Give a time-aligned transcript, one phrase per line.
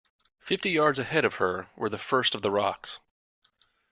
[0.39, 2.99] Fifty yards ahead of her were the first of the rocks.